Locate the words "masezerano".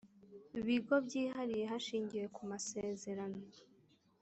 2.51-3.39